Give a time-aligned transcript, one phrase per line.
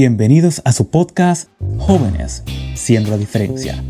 [0.00, 2.44] Bienvenidos a su podcast Jóvenes,
[2.76, 3.82] siendo la diferencia.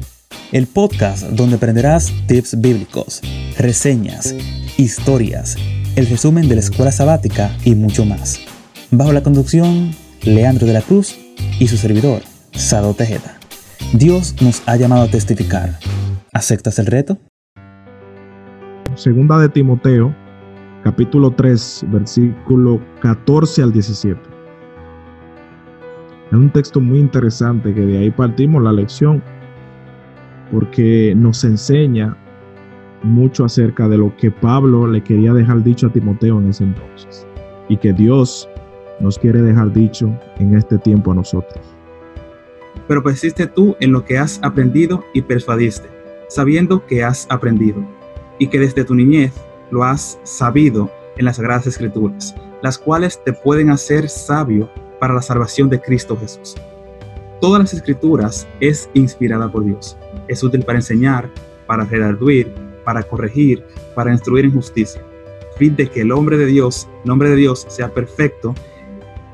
[0.53, 3.21] El podcast donde aprenderás tips bíblicos,
[3.59, 4.35] reseñas,
[4.79, 5.56] historias,
[5.97, 8.41] el resumen de la escuela sabática y mucho más.
[8.91, 11.15] Bajo la conducción, Leandro de la Cruz
[11.60, 12.22] y su servidor,
[12.53, 13.38] Sado Tejeda.
[13.93, 15.79] Dios nos ha llamado a testificar.
[16.33, 17.19] ¿Aceptas el reto?
[18.95, 20.16] Segunda de Timoteo,
[20.82, 24.38] capítulo 3, versículo 14 al 17.
[26.30, 29.23] Es un texto muy interesante que de ahí partimos la lección
[30.52, 32.16] porque nos enseña
[33.02, 37.27] mucho acerca de lo que Pablo le quería dejar dicho a Timoteo en ese entonces
[37.68, 38.46] y que Dios
[39.01, 41.64] nos quiere dejar dicho en este tiempo a nosotros.
[42.87, 45.88] Pero persiste tú en lo que has aprendido y persuadiste,
[46.29, 47.82] sabiendo que has aprendido
[48.38, 49.32] y que desde tu niñez
[49.70, 55.23] lo has sabido en las Sagradas Escrituras, las cuales te pueden hacer sabio para la
[55.23, 56.57] salvación de Cristo Jesús.
[57.41, 59.96] Todas las escrituras es inspirada por Dios.
[60.27, 61.30] Es útil para enseñar,
[61.66, 62.52] para redarguir,
[62.85, 65.03] para corregir, para instruir en justicia,
[65.57, 68.55] fin de que el hombre de Dios, el de Dios sea perfecto,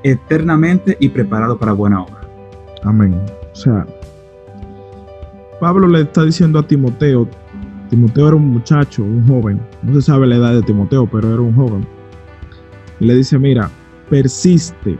[0.03, 2.21] eternamente y preparado para buena obra.
[2.83, 3.19] Amén.
[3.53, 3.87] O sea,
[5.61, 7.29] Pablo le está diciendo a Timoteo,
[7.89, 11.41] Timoteo era un muchacho, un joven, no se sabe la edad de Timoteo, pero era
[11.41, 11.87] un joven.
[13.01, 13.71] Y le dice, mira,
[14.11, 14.99] persiste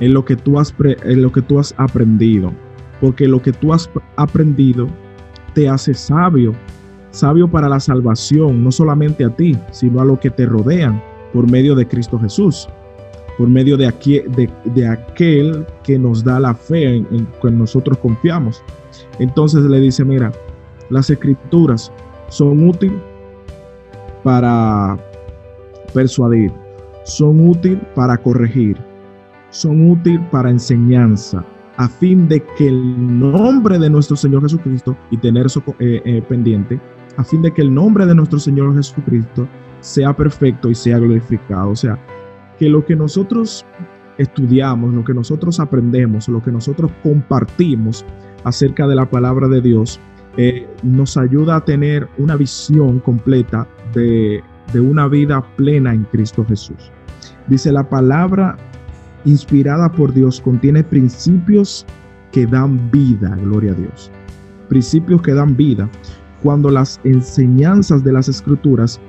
[0.00, 2.52] en lo que tú has, en lo que tú has aprendido,
[3.00, 4.88] porque lo que tú has aprendido
[5.54, 6.54] te hace sabio,
[7.10, 11.50] sabio para la salvación, no solamente a ti, sino a los que te rodean por
[11.50, 12.68] medio de Cristo Jesús,
[13.38, 18.62] por medio de, aquel que nos da la fe en, en que nosotros confiamos.
[19.18, 20.32] Entonces le dice, mira,
[20.90, 21.92] las escrituras
[22.28, 23.00] son útiles
[24.22, 24.98] para
[25.94, 26.52] persuadir,
[27.04, 28.76] son útiles para corregir,
[29.50, 31.44] son útiles para enseñanza,
[31.76, 36.22] a fin de que el nombre de nuestro Señor Jesucristo, y tener eso eh, eh,
[36.28, 36.80] pendiente,
[37.16, 39.48] a fin de que el nombre de nuestro Señor Jesucristo
[39.80, 41.70] sea perfecto y sea glorificado.
[41.70, 41.98] O sea,
[42.58, 43.64] que lo que nosotros
[44.18, 48.04] estudiamos, lo que nosotros aprendemos, lo que nosotros compartimos
[48.44, 49.98] acerca de la palabra de Dios,
[50.36, 56.44] eh, nos ayuda a tener una visión completa de, de una vida plena en Cristo
[56.46, 56.92] Jesús.
[57.48, 58.56] Dice la palabra
[59.24, 61.86] inspirada por Dios, contiene principios
[62.32, 64.10] que dan vida, gloria a Dios.
[64.68, 65.88] Principios que dan vida.
[66.42, 69.00] Cuando las enseñanzas de las escrituras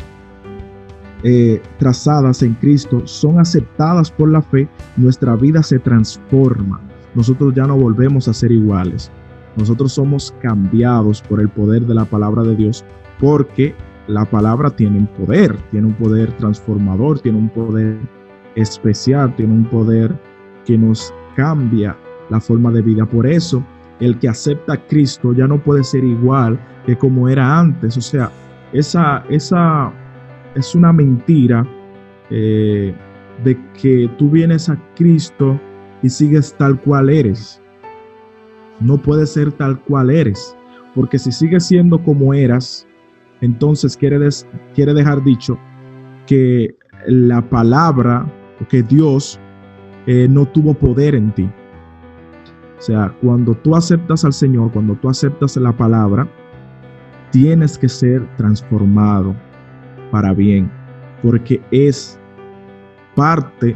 [1.24, 4.68] eh, trazadas en Cristo son aceptadas por la fe,
[4.98, 6.82] nuestra vida se transforma.
[7.14, 9.12] Nosotros ya no volvemos a ser iguales.
[9.56, 12.84] Nosotros somos cambiados por el poder de la palabra de Dios
[13.20, 13.76] porque
[14.08, 18.00] la palabra tiene poder, tiene un poder transformador, tiene un poder
[18.56, 20.14] especial, tiene un poder
[20.66, 21.96] que nos cambia
[22.30, 23.06] la forma de vida.
[23.06, 23.64] Por eso,
[24.00, 27.98] el que acepta a Cristo ya no puede ser igual que como era antes.
[27.98, 28.32] O sea,
[28.74, 29.92] esa, esa
[30.56, 31.66] es una mentira
[32.30, 32.94] eh,
[33.44, 35.60] de que tú vienes a Cristo
[36.02, 37.62] y sigues tal cual eres.
[38.80, 40.56] No puede ser tal cual eres,
[40.96, 42.88] porque si sigues siendo como eras,
[43.42, 44.28] entonces quiere,
[44.74, 45.58] quiere dejar dicho
[46.26, 46.76] que
[47.08, 48.26] la palabra
[48.68, 49.40] que Dios
[50.08, 51.50] eh, no tuvo poder en ti.
[52.78, 56.28] O sea, cuando tú aceptas al Señor, cuando tú aceptas la palabra,
[57.32, 59.36] tienes que ser transformado
[60.10, 60.72] para bien,
[61.22, 62.20] porque es
[63.16, 63.76] parte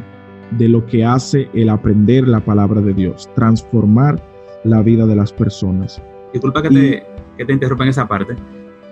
[0.52, 4.20] de lo que hace el aprender la palabra de Dios, transformar
[4.64, 6.02] la vida de las personas.
[6.32, 7.06] Disculpa que, te,
[7.38, 8.36] que te interrumpa en esa parte.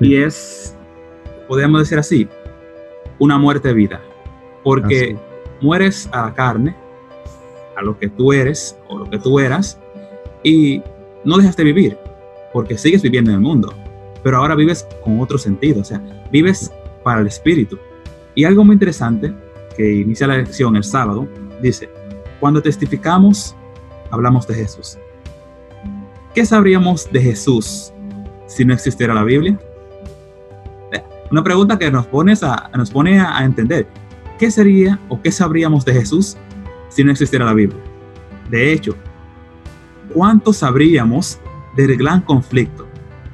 [0.01, 0.77] Y es,
[1.49, 2.29] podríamos decir así,
[3.19, 4.01] una muerte de vida.
[4.63, 5.17] Porque
[5.61, 6.77] mueres a la carne,
[7.77, 9.79] a lo que tú eres o lo que tú eras,
[10.43, 10.83] y
[11.25, 11.99] no dejas de vivir,
[12.53, 13.73] porque sigues viviendo en el mundo,
[14.23, 16.01] pero ahora vives con otro sentido, o sea,
[16.31, 17.79] vives para el espíritu.
[18.35, 19.33] Y algo muy interesante
[19.77, 21.29] que inicia la lección el sábado,
[21.61, 21.89] dice,
[22.41, 23.57] cuando testificamos,
[24.11, 24.99] hablamos de Jesús.
[26.35, 27.93] ¿Qué sabríamos de Jesús
[28.47, 29.59] si no existiera la Biblia?
[31.31, 33.87] Una pregunta que nos, pones a, nos pone a entender
[34.39, 36.37] ¿qué sería o qué sabríamos de Jesús
[36.89, 37.81] si no existiera la Biblia?
[38.51, 38.95] De hecho,
[40.13, 41.39] ¿cuánto sabríamos
[41.77, 42.87] del gran conflicto?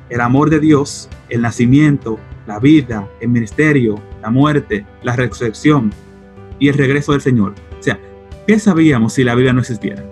[0.08, 5.92] El amor de Dios, el nacimiento, la vida, el ministerio, la muerte, la resurrección
[6.58, 7.54] y el regreso del Señor.
[7.78, 7.98] O sea,
[8.46, 10.04] ¿qué sabríamos si la Biblia no existiera?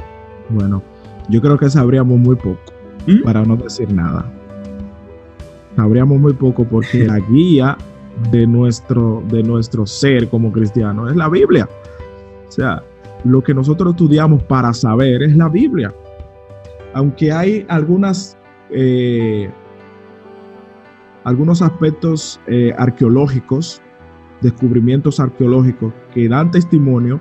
[0.49, 0.83] Bueno,
[1.29, 2.61] yo creo que sabríamos muy poco,
[3.07, 3.23] ¿Mm?
[3.23, 4.33] para no decir nada.
[5.77, 7.77] Sabríamos muy poco porque la guía
[8.31, 11.69] de nuestro, de nuestro ser como cristiano, es la Biblia.
[12.47, 12.83] O sea,
[13.25, 15.95] lo que nosotros estudiamos para saber es la Biblia.
[16.95, 18.37] Aunque hay algunas,
[18.71, 19.51] eh,
[21.25, 23.83] algunos aspectos eh, arqueológicos,
[24.41, 27.21] descubrimientos arqueológicos que dan testimonio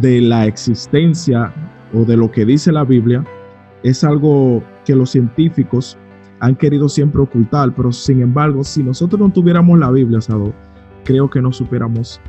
[0.00, 1.52] de la existencia
[1.92, 3.24] o de lo que dice la Biblia,
[3.82, 5.96] es algo que los científicos
[6.44, 10.52] han querido siempre ocultar, pero sin embargo, si nosotros no tuviéramos la Biblia, Sado,
[11.02, 12.20] creo que no supiéramos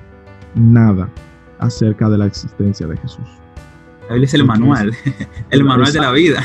[0.55, 1.09] nada
[1.59, 3.25] acerca de la existencia de Jesús.
[4.07, 4.93] La Biblia es el manual,
[5.49, 6.41] el manual de la vida.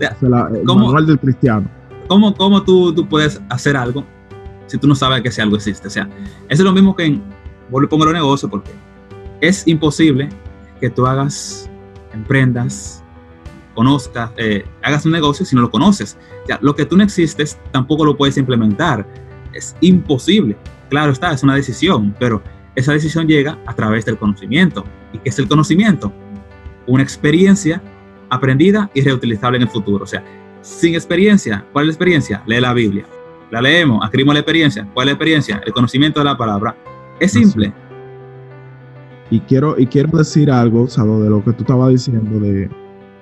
[0.00, 1.66] el manual del cristiano.
[2.08, 4.04] ¿Cómo, cómo tú, tú, puedes hacer algo
[4.66, 5.88] si tú no sabes que ese algo existe?
[5.88, 6.06] O sea,
[6.50, 7.22] eso es lo mismo que en,
[7.70, 8.70] vos le pongo los negocios porque
[9.40, 10.28] es imposible
[10.78, 11.70] que tú hagas,
[12.12, 13.02] emprendas,
[13.74, 16.16] conozcas, eh, hagas un negocio si no lo conoces.
[16.44, 19.06] O sea, lo que tú no existes tampoco lo puedes implementar.
[19.52, 20.56] Es imposible.
[20.88, 22.42] Claro está, es una decisión, pero
[22.74, 24.84] esa decisión llega a través del conocimiento.
[25.12, 26.12] ¿Y qué es el conocimiento?
[26.86, 27.82] Una experiencia
[28.30, 30.04] aprendida y reutilizable en el futuro.
[30.04, 30.24] O sea,
[30.60, 32.42] sin experiencia, ¿cuál es la experiencia?
[32.46, 33.04] Lee la Biblia.
[33.50, 34.88] La leemos, adquirimos la experiencia.
[34.92, 35.62] ¿Cuál es la experiencia?
[35.64, 36.76] El conocimiento de la palabra.
[37.20, 37.72] Es simple.
[39.30, 42.68] Y quiero, y quiero decir algo, Sado, de lo que tú estabas diciendo de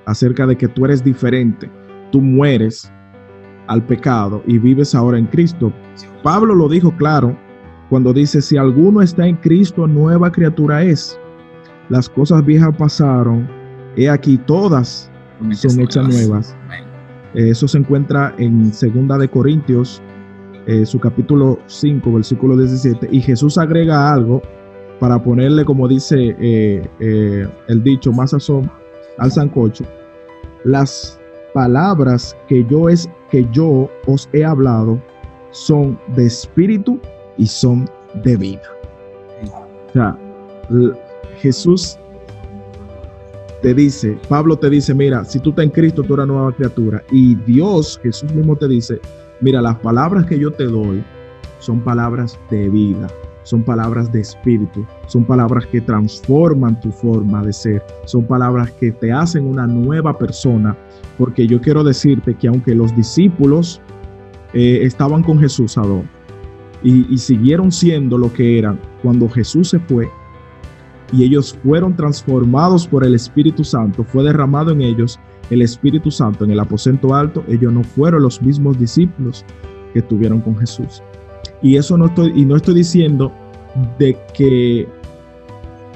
[0.06, 1.70] acerca de que tú eres diferente.
[2.10, 2.92] Tú mueres
[3.68, 5.72] al pecado y vives ahora en Cristo.
[6.22, 7.36] Pablo lo dijo claro
[7.88, 11.18] cuando dice, si alguno está en Cristo, nueva criatura es.
[11.88, 13.48] Las cosas viejas pasaron,
[13.96, 15.10] he aquí todas
[15.52, 16.56] son hechas nuevas.
[17.34, 20.02] Eso se encuentra en Segunda de Corintios,
[20.66, 23.08] eh, su capítulo 5, versículo 17.
[23.10, 24.42] Y Jesús agrega algo
[25.00, 28.70] para ponerle, como dice eh, eh, el dicho, más sazón
[29.18, 29.84] al sancocho.
[30.64, 31.18] Las
[31.54, 35.00] palabras que yo, es, que yo os he hablado
[35.50, 36.98] son de espíritu
[37.36, 37.88] y son
[38.24, 38.62] de vida.
[39.88, 40.16] O sea,
[41.38, 41.98] Jesús
[43.62, 47.02] te dice, Pablo te dice, mira, si tú estás en Cristo, tú eres nueva criatura.
[47.10, 49.00] Y Dios, Jesús mismo te dice,
[49.40, 51.04] mira, las palabras que yo te doy
[51.60, 53.06] son palabras de vida,
[53.42, 58.92] son palabras de espíritu, son palabras que transforman tu forma de ser, son palabras que
[58.92, 60.76] te hacen una nueva persona.
[61.18, 63.80] Porque yo quiero decirte que aunque los discípulos
[64.54, 66.08] eh, estaban con Jesús, Adón,
[66.84, 70.08] y, siguieron siendo lo que eran cuando Jesús se fue
[71.12, 76.44] y ellos fueron transformados por el Espíritu Santo, fue derramado en ellos el Espíritu Santo
[76.44, 79.44] en el aposento alto, ellos no fueron los mismos discípulos
[79.92, 81.02] que estuvieron con Jesús.
[81.62, 83.32] Y eso no estoy, y no estoy diciendo
[83.98, 84.88] de que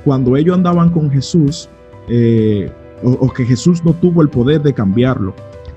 [0.05, 1.69] cuando ellos andaban con Jesús,
[2.09, 2.71] eh,
[3.03, 5.35] o que Jesús no tuvo el poder de cambiarlo.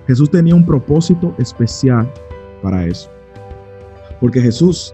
[0.07, 2.09] Jesús tenía un propósito especial
[2.61, 3.09] para eso.
[4.21, 4.93] Porque Jesús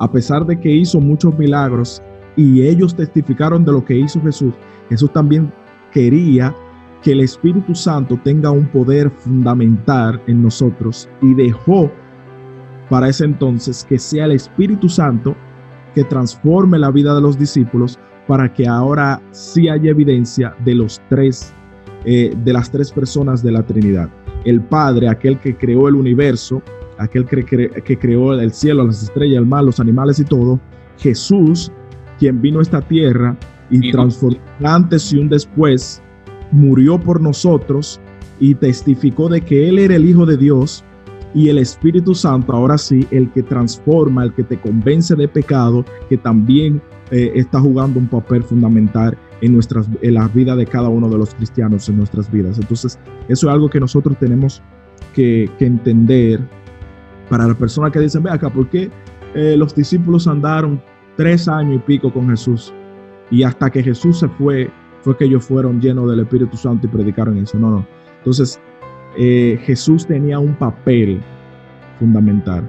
[0.00, 2.02] a pesar de que hizo muchos milagros
[2.34, 4.54] y ellos testificaron de lo que hizo Jesús,
[4.88, 5.52] Jesús también
[5.92, 6.54] quería
[7.02, 11.90] que el Espíritu Santo tenga un poder fundamental en nosotros y dejó
[12.90, 15.34] para ese entonces que sea el Espíritu Santo
[15.94, 21.00] que transforme la vida de los discípulos para que ahora sí haya evidencia de los
[21.08, 21.52] tres,
[22.04, 24.10] eh, de las tres personas de la Trinidad.
[24.44, 26.62] El Padre, aquel que creó el universo,
[26.98, 30.60] aquel que, creó el cielo, las estrellas, el mar, los animales y todo,
[30.98, 31.72] Jesús,
[32.18, 33.36] quien vino a esta tierra
[33.70, 36.02] y transformó antes y un después,
[36.50, 38.00] murió por nosotros
[38.38, 40.84] y testificó de que Él era el Hijo de Dios
[41.34, 45.84] y el Espíritu Santo, ahora sí, el que transforma, el que te convence de pecado,
[46.08, 50.88] que también eh, está jugando un papel fundamental en, nuestras, en la vida de cada
[50.88, 52.58] uno de los cristianos, en nuestras vidas.
[52.58, 54.62] Entonces, eso es algo que nosotros tenemos
[55.14, 56.40] que, que entender
[57.28, 58.90] para las personas que dicen, ve acá, ¿por qué
[59.34, 60.82] eh, los discípulos andaron
[61.16, 62.74] tres años y pico con Jesús?
[63.30, 64.68] Y hasta que Jesús se fue,
[65.02, 67.56] fue que ellos fueron llenos del Espíritu Santo y predicaron eso.
[67.56, 67.86] No, no.
[68.18, 68.60] Entonces,
[69.22, 71.20] eh, Jesús tenía un papel
[71.98, 72.66] fundamental.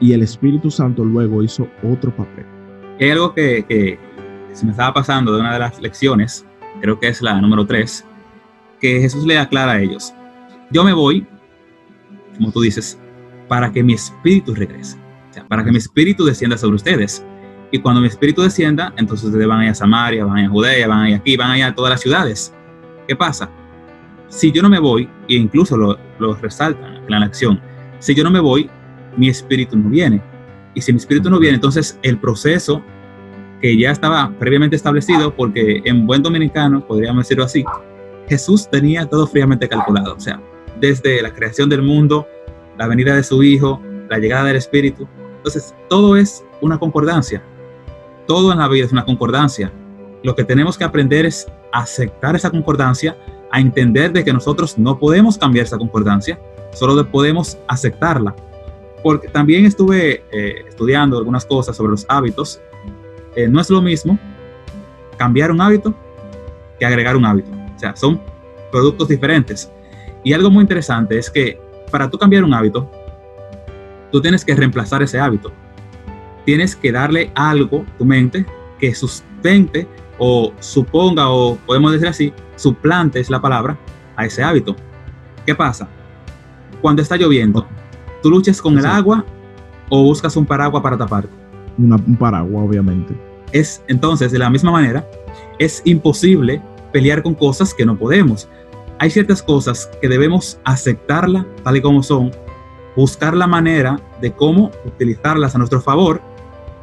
[0.00, 2.46] Y el Espíritu Santo luego hizo otro papel.
[2.98, 3.98] Hay algo que,
[4.54, 6.46] se me estaba pasando de una de las lecciones,
[6.80, 8.06] creo que es la número tres,
[8.80, 10.14] que Jesús le aclara a ellos.
[10.70, 11.26] Yo me voy,
[12.38, 12.98] como tú dices,
[13.48, 14.96] para que mi espíritu regrese,
[15.46, 17.22] para que mi espíritu descienda sobre ustedes.
[17.70, 21.16] Y cuando mi espíritu descienda, entonces ustedes van a Samaria, van a Judea, van a
[21.16, 22.54] aquí, van a a todas las ciudades.
[23.06, 23.50] ¿Qué pasa?
[24.28, 27.60] Si yo no me voy, e incluso lo, lo resaltan en la acción,
[27.98, 28.68] si yo no me voy,
[29.16, 30.22] mi espíritu no viene.
[30.74, 32.82] Y si mi espíritu no viene, entonces el proceso
[33.60, 37.64] que ya estaba previamente establecido, porque en buen dominicano, podríamos decirlo así,
[38.28, 40.14] Jesús tenía todo fríamente calculado.
[40.14, 40.40] O sea,
[40.80, 42.26] desde la creación del mundo,
[42.76, 43.80] la venida de su Hijo,
[44.10, 45.08] la llegada del Espíritu.
[45.38, 47.42] Entonces, todo es una concordancia.
[48.26, 49.72] Todo en la vida es una concordancia.
[50.22, 53.16] lo que tenemos que aprender es aceptar esa concordancia,
[53.50, 56.38] a entender de que nosotros no podemos cambiar esa concordancia,
[56.72, 58.34] solo podemos aceptarla.
[59.02, 62.60] Porque también estuve eh, estudiando algunas cosas sobre los hábitos.
[63.34, 64.18] Eh, no es lo mismo
[65.16, 65.94] cambiar un hábito
[66.78, 67.50] que agregar un hábito.
[67.74, 68.20] O sea, son
[68.70, 69.70] productos diferentes.
[70.24, 71.60] Y algo muy interesante es que
[71.90, 72.90] para tú cambiar un hábito,
[74.10, 75.52] tú tienes que reemplazar ese hábito.
[76.44, 78.44] Tienes que darle algo, tu mente,
[78.78, 79.86] que sustente
[80.18, 83.78] o suponga, o podemos decir así, suplante es la palabra,
[84.16, 84.74] a ese hábito.
[85.44, 85.88] ¿Qué pasa?
[86.80, 87.66] Cuando está lloviendo,
[88.22, 89.24] tú luchas con el agua
[89.88, 91.30] o buscas un paraguas para taparte.
[91.78, 93.14] un paraguas, obviamente.
[93.52, 95.08] Es entonces, de la misma manera,
[95.58, 96.60] es imposible
[96.92, 98.48] pelear con cosas que no podemos.
[98.98, 102.30] Hay ciertas cosas que debemos aceptarla tal y como son,
[102.96, 106.20] buscar la manera de cómo utilizarlas a nuestro favor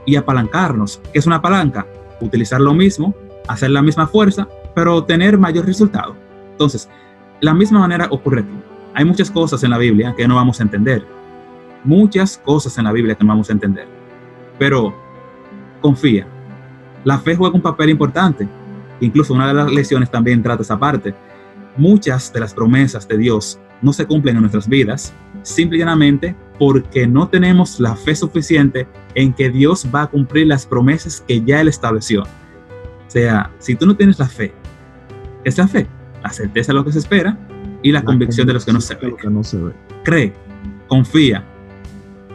[0.05, 1.01] y apalancarnos.
[1.11, 1.87] ¿Qué es una palanca?
[2.21, 3.15] Utilizar lo mismo,
[3.47, 6.15] hacer la misma fuerza, pero obtener mayor resultado.
[6.51, 6.89] Entonces,
[7.41, 8.53] la misma manera ocurre aquí.
[8.93, 11.05] Hay muchas cosas en la Biblia que no vamos a entender.
[11.83, 13.87] Muchas cosas en la Biblia que no vamos a entender.
[14.57, 14.93] Pero
[15.81, 16.27] confía.
[17.03, 18.47] La fe juega un papel importante.
[18.99, 21.13] Incluso una de las lecciones también trata esa parte.
[21.75, 27.27] Muchas de las promesas de Dios no se cumplen en nuestras vidas, simplemente porque no
[27.27, 31.67] tenemos la fe suficiente en que Dios va a cumplir las promesas que ya Él
[31.67, 32.23] estableció.
[33.13, 34.51] Sea, si tú no tienes la fe,
[35.43, 35.85] es la fe,
[36.23, 37.37] la certeza de lo que se espera
[37.83, 39.15] y la, convicción de los que no se, ve.
[39.21, 39.71] que no se ve.
[40.03, 40.33] Cree,
[40.87, 41.43] confía,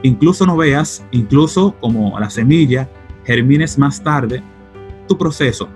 [0.05, 2.89] incluso no veas, incluso como la semilla,
[3.25, 4.41] germines más tarde,
[5.09, 5.69] tu proceso.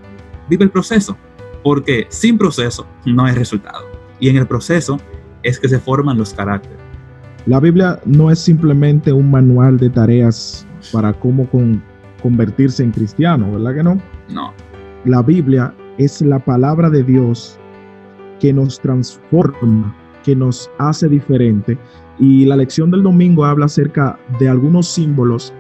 [0.49, 1.17] Vive el proceso,
[1.65, 3.85] porque sin proceso no hay resultado.
[4.21, 5.01] Y en el proceso
[5.43, 6.79] es que se forman los caracteres.
[7.47, 11.49] La Biblia no es simplemente un manual de tareas para cómo
[12.23, 14.01] convertirse en cristiano, ¿verdad que no?
[14.29, 14.55] No.
[15.05, 17.59] La Biblia es la palabra de Dios
[18.39, 21.77] que nos transforma, que nos hace diferente.
[22.19, 25.53] Y la lección del domingo habla acerca de algunos símbolos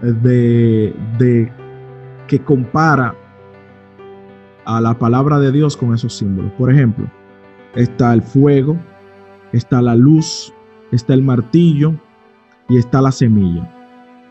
[0.00, 1.52] de,
[2.26, 3.14] que compara
[4.64, 6.52] a la palabra de Dios con esos símbolos.
[6.52, 7.06] Por ejemplo,
[7.74, 8.76] está el fuego,
[9.52, 10.52] está la luz,
[10.90, 11.94] está el martillo
[12.68, 13.68] y está la semilla.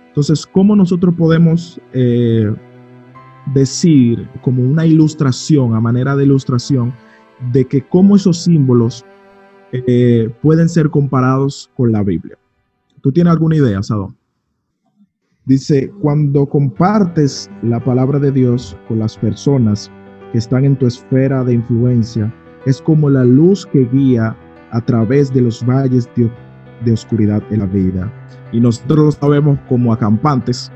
[0.08, 2.54] Entonces, ¿cómo nosotros podemos eh,
[3.54, 6.94] decir como una ilustración, a manera de ilustración,
[7.52, 9.06] de que cómo esos símbolos
[9.72, 12.38] eh, pueden ser comparados con la Biblia?
[13.02, 14.16] ¿Tú tienes alguna idea, Sadón?
[15.46, 19.92] Dice, cuando compartes la palabra de Dios con las personas
[20.32, 22.32] que están en tu esfera de influencia,
[22.66, 24.36] es como la luz que guía
[24.70, 28.12] a través de los valles de, oscuridad en la vida.
[28.52, 30.72] Y nosotros lo sabemos como acampantes,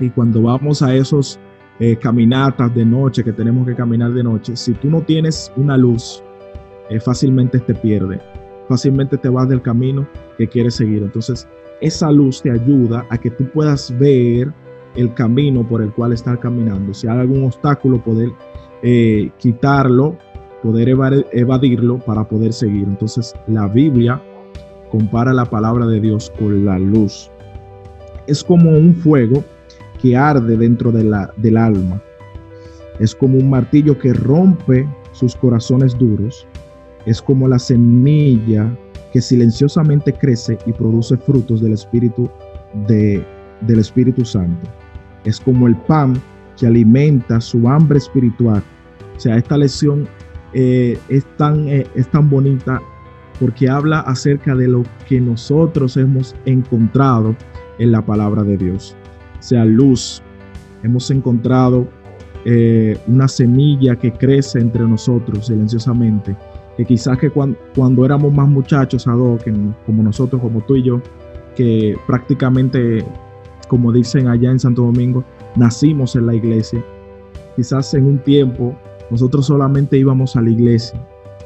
[0.00, 1.40] y cuando vamos a esos
[1.80, 5.76] eh, caminatas de noche, que tenemos que caminar de noche, si tú no tienes una
[5.76, 6.22] luz,
[6.90, 8.20] eh, fácilmente te pierde,
[8.68, 10.06] fácilmente te vas del camino
[10.36, 11.02] que quieres seguir.
[11.02, 11.48] Entonces,
[11.80, 14.52] esa luz te ayuda a que tú puedas ver
[14.94, 16.92] el camino por el cual estás caminando.
[16.92, 18.30] Si hay algún obstáculo, poder
[18.82, 20.16] eh, quitarlo,
[20.62, 20.90] poder
[21.32, 22.86] evadirlo para poder seguir.
[22.86, 24.20] Entonces la Biblia
[24.90, 27.30] compara la palabra de Dios con la luz.
[28.26, 29.42] Es como un fuego
[30.00, 32.02] que arde dentro de la, del alma.
[32.98, 36.46] Es como un martillo que rompe sus corazones duros.
[37.06, 38.70] Es como la semilla
[39.12, 42.30] que silenciosamente crece y produce frutos del Espíritu
[42.86, 43.24] de,
[43.62, 44.68] del Espíritu Santo.
[45.24, 46.20] Es como el pan
[46.58, 48.62] que alimenta su hambre espiritual.
[49.16, 50.06] O sea, esta lección
[50.52, 52.80] eh, es, tan, eh, es tan bonita
[53.38, 57.34] porque habla acerca de lo que nosotros hemos encontrado
[57.78, 58.94] en la palabra de Dios.
[59.40, 60.22] Sea, luz.
[60.82, 61.88] Hemos encontrado
[62.44, 66.36] eh, una semilla que crece entre nosotros silenciosamente
[66.80, 71.02] que quizás que cuando, éramos más muchachos, como nosotros, como tú y yo,
[71.54, 73.04] que prácticamente,
[73.68, 75.22] como dicen allá en Santo Domingo,
[75.56, 76.82] nacimos en la iglesia.
[77.54, 78.74] Quizás en un tiempo
[79.10, 80.98] nosotros solamente íbamos a la iglesia,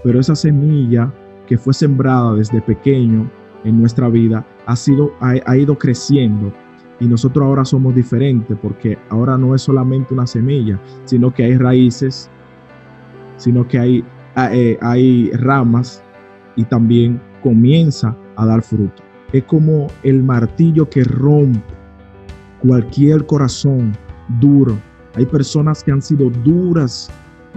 [0.05, 1.13] pero esa semilla
[1.49, 3.29] que fue sembrada desde pequeño
[3.65, 6.53] en nuestra vida ha, sido, ha ido creciendo
[7.01, 11.57] y nosotros ahora somos diferentes porque ahora no es solamente una semilla, sino que hay
[11.57, 12.31] raíces,
[13.37, 14.05] sino que hay
[14.37, 16.03] Ah, eh, hay ramas
[16.57, 19.03] y también comienza a dar fruto.
[19.33, 21.63] Es como el martillo que rompe
[22.61, 23.93] cualquier corazón
[24.41, 24.77] duro.
[25.15, 27.11] Hay personas que han sido duras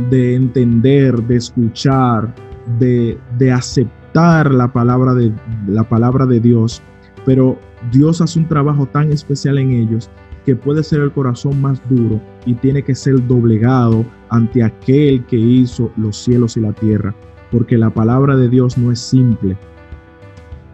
[0.10, 2.34] de entender, de escuchar,
[2.78, 5.34] de, de aceptar la palabra de,
[5.68, 6.84] la palabra de Dios,
[7.26, 7.58] pero
[7.92, 10.10] Dios hace un trabajo tan especial en ellos
[10.46, 15.36] que puede ser el corazón más duro y tiene que ser doblegado ante aquel que
[15.36, 17.14] hizo los cielos y la tierra,
[17.52, 19.58] porque la palabra de Dios no es simple.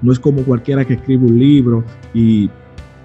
[0.02, 1.84] No es como cualquiera que escribe un libro
[2.14, 2.50] y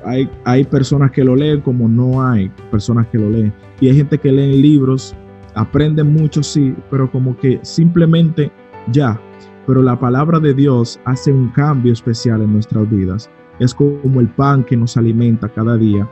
[0.05, 3.53] hay, hay personas que lo leen como no hay personas que lo leen.
[3.81, 5.15] Y hay gente que lee libros,
[5.55, 8.51] aprende mucho, sí, pero como que simplemente
[8.93, 9.19] ya.
[9.67, 13.31] Pero la palabra de Dios hace un cambio especial en nuestras vidas.
[13.59, 16.09] Es como el pan que nos alimenta cada día,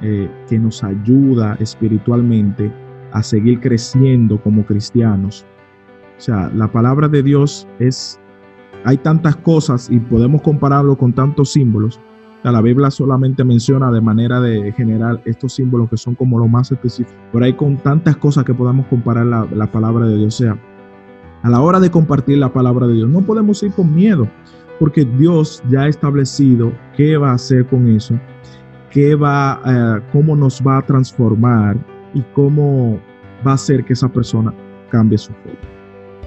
[0.00, 2.72] eh, que nos ayuda espiritualmente
[3.12, 5.44] a seguir creciendo como cristianos.
[6.16, 8.20] O sea, la palabra de Dios es,
[8.84, 12.00] hay tantas cosas y podemos compararlo con tantos símbolos.
[12.44, 16.70] la Biblia solamente menciona de manera de general estos símbolos que son como los más
[16.70, 20.34] específicos, pero hay con tantas cosas que podemos comparar la, la palabra de Dios.
[20.34, 20.58] O sea,
[21.42, 24.28] a la hora de compartir la palabra de Dios, no podemos ir con miedo,
[24.78, 28.18] porque Dios ya ha establecido qué va a hacer con eso,
[28.90, 31.76] qué va, eh, cómo nos va a transformar
[32.14, 33.00] y cómo
[33.46, 34.52] va a hacer que esa persona
[34.90, 35.56] cambie su fe.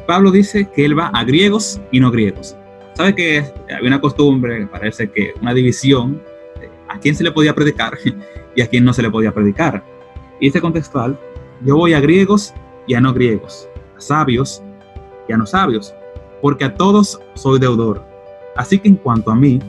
[0.07, 2.55] Pablo dice que él va a griegos y no griegos.
[2.93, 6.21] ¿Sabe que había una costumbre, parece que una división,
[6.89, 7.97] a quién se le podía predicar
[8.55, 9.83] y a quién no se le podía predicar?
[10.39, 11.17] Y este contextual,
[11.63, 12.53] yo voy a griegos
[12.87, 14.61] y a no griegos, a sabios
[15.29, 15.93] y a no sabios,
[16.41, 18.10] porque a todos soy deudor.
[18.55, 19.59] Así que en cuanto a mí,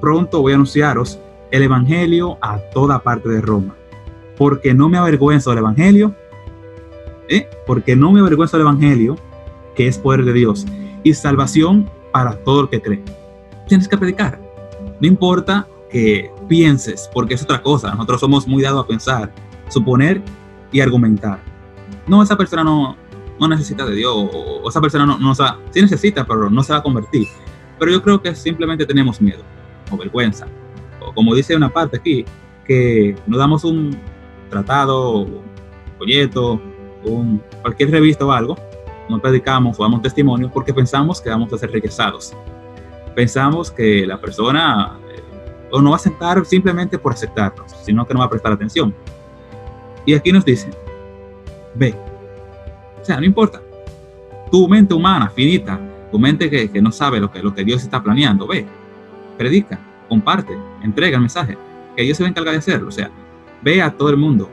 [0.00, 1.18] pronto voy a anunciaros
[1.50, 3.74] el Evangelio a toda parte de Roma,
[4.36, 6.14] porque no me avergüenzo del Evangelio,
[7.28, 7.48] ¿eh?
[7.66, 9.16] porque no me avergüenzo del Evangelio,
[9.74, 10.66] que es poder de Dios
[11.02, 13.02] y salvación para todo el que cree.
[13.68, 14.40] Tienes que predicar.
[15.00, 17.92] No importa que pienses, porque es otra cosa.
[17.92, 19.32] Nosotros somos muy dados a pensar,
[19.68, 20.22] suponer
[20.70, 21.38] y argumentar.
[22.06, 22.96] No, esa persona no,
[23.38, 26.78] no necesita de Dios, o, esa persona no, no sí necesita, pero no se va
[26.80, 27.28] a convertir.
[27.82, 29.42] Pero yo creo que simplemente tenemos miedo
[29.90, 30.46] o vergüenza.
[31.00, 32.24] O como dice una parte aquí,
[32.64, 33.98] que nos damos un
[34.48, 35.42] tratado, un
[35.98, 36.62] folleto,
[37.04, 38.56] un, cualquier revista o algo,
[39.08, 42.32] no predicamos o damos testimonio porque pensamos que vamos a ser rechazados.
[43.16, 45.20] Pensamos que la persona eh,
[45.72, 48.94] o no va a aceptar simplemente por aceptarnos, sino que no va a prestar atención.
[50.06, 50.70] Y aquí nos dice,
[51.74, 51.96] ve.
[53.00, 53.60] O sea, no importa.
[54.52, 55.80] Tu mente humana, finita,
[56.12, 58.66] tu mente que, que no sabe lo que, lo que Dios está planeando, ve,
[59.36, 61.58] predica, comparte, entrega el mensaje,
[61.96, 62.88] que Dios se va a encargar de hacerlo.
[62.88, 63.10] O sea,
[63.62, 64.48] ve a todo el mundo,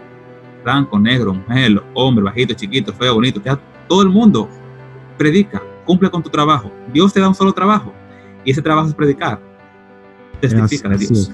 [0.64, 3.42] blanco, negro, mujer, hombre, bajito, chiquito, feo, bonito,
[3.88, 4.50] todo el mundo
[5.18, 6.72] predica, cumple con tu trabajo.
[6.94, 7.94] Dios te da un solo trabajo
[8.46, 9.40] y ese trabajo es predicar.
[10.40, 11.32] Testifica de Dios.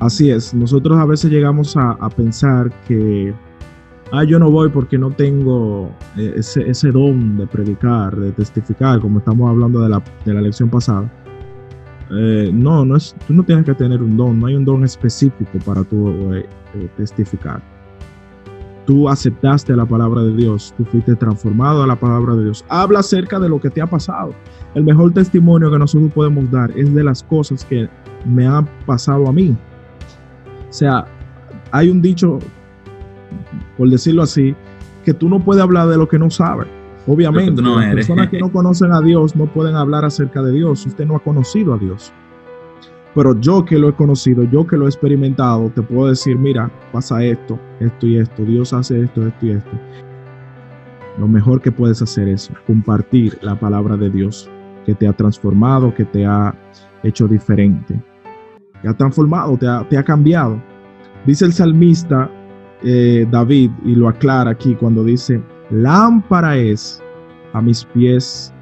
[0.00, 0.52] Así es.
[0.52, 3.32] Nosotros a veces llegamos a, pensar que,
[4.12, 9.00] ah, yo no voy porque no tengo eh, ese, ese, don de predicar, de testificar,
[9.00, 11.10] como estamos hablando de la, de la lección pasada.
[12.10, 14.84] Eh, no, no es, tú no tienes que tener un don, no hay un don
[14.84, 16.46] específico para tu eh,
[16.96, 17.60] testificar
[18.86, 22.64] tú aceptaste la palabra de Dios, tú fuiste transformado a la palabra de Dios.
[22.68, 24.32] Habla acerca de lo que te ha pasado.
[24.74, 27.88] El mejor testimonio que nosotros podemos dar es de las cosas que
[28.24, 29.56] me han pasado a mí.
[30.68, 31.06] O sea,
[31.72, 32.38] hay un dicho,
[33.76, 34.54] por decirlo así,
[35.04, 36.66] que tú no puedes hablar de lo que no sabes.
[37.06, 40.84] Obviamente, las personas que no conocen a Dios no pueden hablar acerca de Dios.
[40.86, 42.12] Usted no ha conocido a Dios.
[43.14, 46.70] Pero yo que lo he conocido, yo que lo he experimentado, te puedo decir, mira,
[46.92, 49.70] pasa esto, esto y esto, Dios hace esto, esto y esto.
[51.18, 54.50] Lo mejor que puedes hacer es compartir la palabra de Dios
[54.84, 56.54] que te ha transformado, que te ha
[57.02, 57.98] hecho diferente,
[58.82, 60.60] te ha transformado, te ha, te ha cambiado.
[61.24, 62.30] Dice el salmista
[62.88, 67.02] eh, David, y lo aclara aquí cuando dice, lámpara es
[67.52, 68.54] a mis pies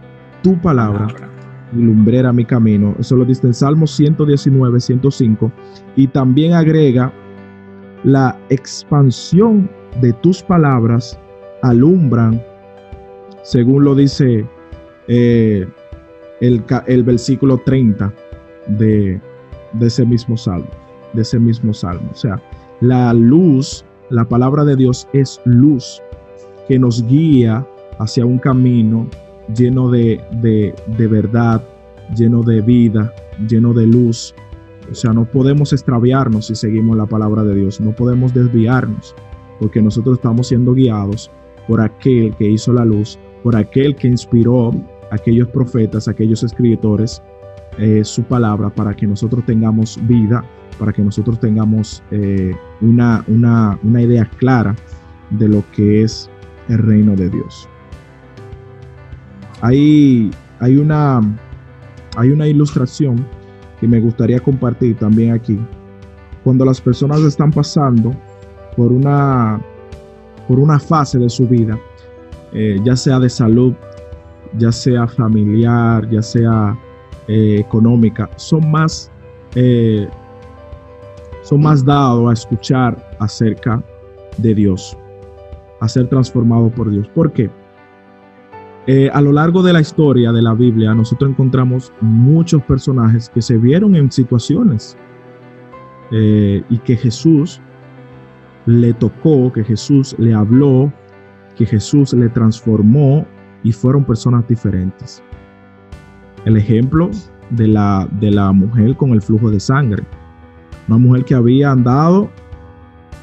[0.43, 1.09] tu palabra
[1.75, 2.95] y lumbrera mi camino.
[2.99, 5.53] Eso lo dice en Salmo 119, 105.
[5.97, 7.13] Y también agrega
[8.05, 9.69] la expansión
[10.01, 11.19] de tus palabras
[11.63, 12.43] alumbran,
[13.43, 14.47] según lo dice
[15.07, 15.67] eh,
[16.41, 18.11] el, el, versículo 30
[18.69, 19.21] de,
[19.75, 20.71] de ese mismo salmo,
[21.13, 22.09] de ese mismo salmo.
[22.11, 22.41] O sea,
[22.81, 26.03] la luz, la palabra de Dios es luz
[26.69, 27.67] que nos guía
[27.99, 29.07] hacia un camino
[29.57, 31.63] lleno de, de, verdad,
[32.17, 33.13] lleno de vida,
[33.49, 34.35] lleno de luz.
[34.91, 39.15] O sea, no podemos extraviarnos si seguimos la palabra de Dios, no podemos desviarnos,
[39.59, 41.31] porque nosotros estamos siendo guiados
[41.67, 44.71] por aquel que hizo la luz, por aquel que inspiró
[45.11, 47.23] a aquellos profetas, aquellos escritores,
[47.79, 50.45] eh, su palabra para que nosotros tengamos vida,
[50.79, 54.75] para que nosotros tengamos eh, una, una, una idea clara
[55.31, 56.31] de lo que es
[56.69, 57.69] el reino de Dios.
[59.61, 61.21] Hay, hay, una,
[62.17, 63.25] hay una ilustración
[63.81, 65.59] que me gustaría compartir también aquí,
[66.43, 68.15] cuando las personas están pasando
[68.77, 69.61] por una,
[70.47, 71.79] por una fase de su vida,
[72.53, 73.73] eh, ya sea de salud,
[74.59, 76.79] ya sea familiar, ya sea
[77.27, 79.11] eh, económica, son más,
[81.59, 83.83] más dados a escuchar acerca
[84.39, 84.97] de Dios,
[85.81, 87.09] a ser transformado por Dios.
[87.09, 87.51] ¿Por qué?
[89.15, 93.57] a lo largo de la historia de la Biblia, nosotros encontramos muchos personajes que se
[93.57, 94.95] vieron en situaciones
[96.11, 97.63] y que Jesús
[98.67, 100.93] le tocó, que Jesús le habló,
[101.57, 103.27] que Jesús le transformó
[103.63, 105.23] y fueron personas diferentes.
[106.45, 107.11] El ejemplo
[107.51, 110.05] de la, de la mujer con el flujo de sangre.
[110.89, 112.31] Una mujer que había andado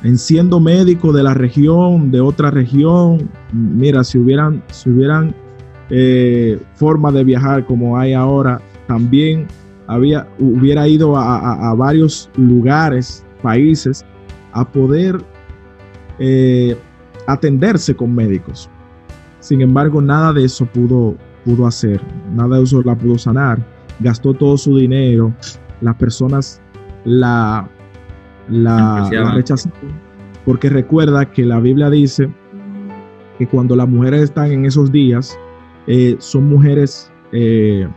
[0.03, 3.29] en siendo médico de la región, de otra región.
[3.53, 5.33] Mira, si hubieran, si hubieran
[5.89, 9.47] eh, forma de viajar como hay ahora, también
[9.87, 14.05] había, hubiera ido a, a varios lugares, países,
[14.53, 15.23] a poder
[16.19, 16.77] eh,
[17.27, 18.69] atenderse con médicos.
[19.39, 22.01] Sin embargo, nada de eso pudo, pudo hacer,
[22.35, 23.59] nada de eso la pudo sanar.
[23.99, 25.33] Gastó todo su dinero,
[25.81, 26.60] las personas
[27.03, 27.67] la,
[28.49, 29.77] la, rechazaron,
[30.45, 32.29] porque recuerda que la Biblia dice
[33.37, 35.37] que cuando las mujeres están en esos días,
[35.87, 37.87] eh, son mujeres eh,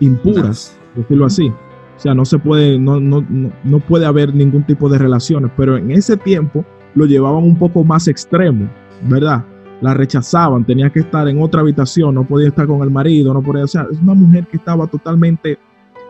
[0.00, 1.48] impuras, decirlo así.
[1.48, 3.24] O sea, no se puede, no, no,
[3.64, 6.64] no puede haber ningún tipo de relaciones, pero en ese tiempo
[6.94, 8.68] lo llevaban un poco más extremo,
[9.02, 9.44] ¿verdad?
[9.80, 13.42] La rechazaban, tenía que estar en otra habitación, no podía estar con el marido, no
[13.42, 15.58] podía, o sea, es una mujer que estaba totalmente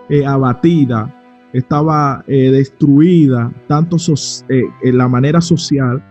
[0.08, 1.21] eh, abatida,
[1.52, 3.96] estaba eh, destruida, tanto
[4.48, 6.02] eh, en la manera social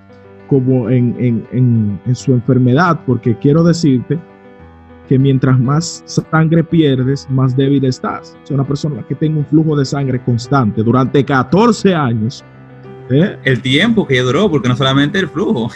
[0.48, 4.20] como en, en, en, su enfermedad, porque quiero decirte
[5.08, 8.38] que mientras más sangre pierdes, más débil estás.
[8.44, 12.44] Sea, una persona que tenga un flujo de sangre constante durante 14 años,
[13.10, 13.38] ¿Eh?
[13.44, 15.70] El tiempo que duró, porque no solamente el flujo,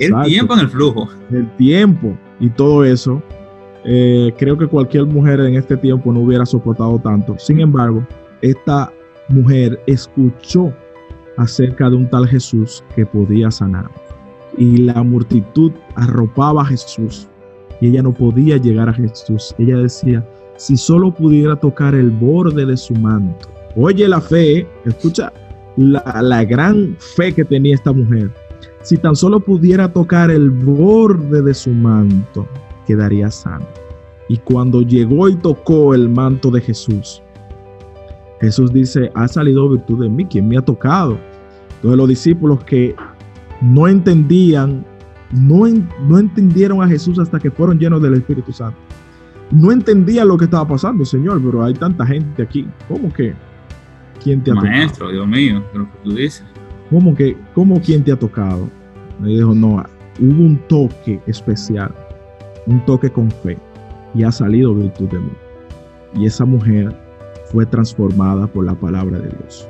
[0.00, 1.08] el tiempo en el flujo.
[1.30, 3.22] El tiempo y todo eso.
[3.84, 7.36] Eh, creo que cualquier mujer en este tiempo no hubiera soportado tanto.
[7.38, 8.06] Sin embargo,
[8.40, 8.92] esta
[9.32, 10.72] mujer escuchó
[11.36, 13.90] acerca de un tal Jesús que podía sanar.
[14.58, 17.28] Y la multitud arropaba a Jesús
[17.80, 19.54] y ella no podía llegar a Jesús.
[19.58, 20.24] Ella decía,
[20.56, 23.48] si solo pudiera tocar el borde de su manto.
[23.74, 25.32] Oye la fe, escucha,
[25.76, 28.30] la, gran fe que tenía esta mujer.
[28.82, 32.46] Si tan solo pudiera tocar el borde de su manto,
[32.86, 33.66] quedaría sano.
[34.28, 37.22] Y cuando llegó y tocó el manto de Jesús,
[38.42, 41.16] Jesús dice, ha salido virtud de mí, quien me ha tocado.
[41.76, 42.94] Entonces los discípulos que
[43.60, 44.84] no entendían,
[45.30, 45.64] no,
[46.08, 48.76] no entendieron a Jesús hasta que fueron llenos del Espíritu Santo.
[49.52, 52.66] No entendían lo que estaba pasando, Señor, pero hay tanta gente aquí.
[52.88, 53.32] ¿Cómo que?
[54.22, 56.44] ¿Quién te ha Maestro, Dios mío, lo que tú dices.
[56.90, 58.68] ¿Cómo que, cómo quién te ha tocado?
[59.20, 59.84] Me dijo, no,
[60.20, 61.94] hubo un toque especial,
[62.66, 63.56] un toque con fe,
[64.14, 65.32] y ha salido virtud de mí.
[66.16, 66.94] Y esa mujer
[67.52, 69.68] fue transformada por la palabra de Dios.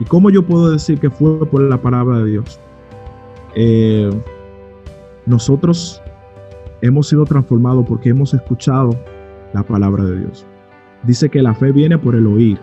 [0.00, 2.60] ¿Y cómo yo puedo decir que fue por la palabra de Dios?
[3.54, 4.10] Eh,
[5.26, 6.00] nosotros
[6.82, 8.90] hemos sido transformados porque hemos escuchado
[9.52, 10.46] la palabra de Dios.
[11.02, 12.58] Dice que la fe viene por el oír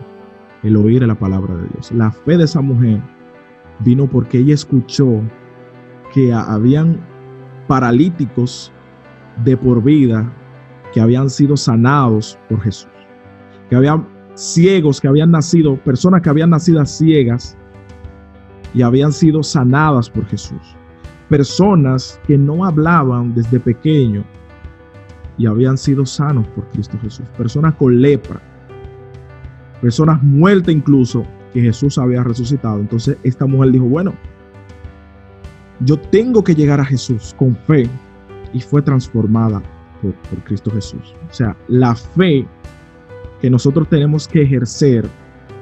[0.66, 1.92] el oír la palabra de Dios.
[1.92, 3.00] La fe de esa mujer
[3.80, 5.20] vino porque ella escuchó
[6.12, 6.98] que habían
[7.66, 8.72] paralíticos
[9.44, 10.30] de por vida
[10.92, 12.88] que habían sido sanados por Jesús.
[13.68, 17.56] Que habían ciegos que habían nacido, personas que habían nacido ciegas
[18.74, 20.76] y habían sido sanadas por Jesús.
[21.28, 24.24] Personas que no hablaban desde pequeño
[25.38, 27.26] y habían sido sanos por Cristo Jesús.
[27.36, 28.40] Personas con lepra
[29.80, 32.80] personas muertas incluso, que Jesús había resucitado.
[32.80, 34.14] Entonces esta mujer dijo, bueno,
[35.80, 37.88] yo tengo que llegar a Jesús con fe
[38.52, 39.62] y fue transformada
[40.02, 41.14] por, por Cristo Jesús.
[41.30, 42.46] O sea, la fe
[43.40, 45.06] que nosotros tenemos que ejercer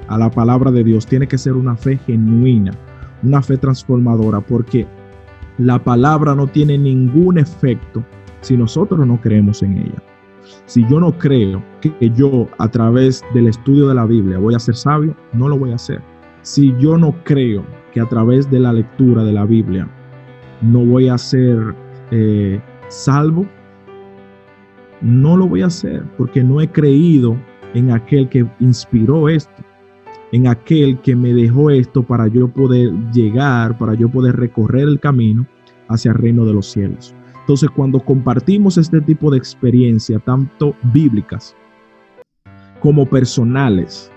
[0.09, 2.73] a la palabra de Dios tiene que ser una fe genuina,
[3.23, 4.87] una fe transformadora, porque
[5.59, 8.05] la palabra no tiene ningún efecto
[8.41, 10.03] si nosotros no creemos en ella.
[10.67, 14.59] Si yo no creo que yo a través del estudio de la Biblia voy a
[14.59, 16.03] ser sabio, no lo voy a hacer.
[16.43, 19.89] Si yo no creo que a través de la lectura de la Biblia
[20.61, 21.75] no voy a ser
[22.11, 23.47] eh, salvo,
[25.01, 27.37] no lo voy a hacer porque no he creído
[27.75, 29.63] en aquel que inspiró esto,
[30.33, 34.99] en aquel que me dejó esto para yo poder llegar, para yo poder recorrer el
[34.99, 35.47] camino
[35.89, 37.15] hacia el reino de los cielos.
[37.41, 41.55] Entonces, cuando compartimos este tipo de experiencia, tanto bíblicas
[42.81, 44.11] como personales,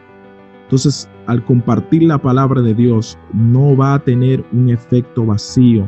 [0.63, 5.87] Entonces, al compartir la palabra de Dios, no va a tener un efecto vacío,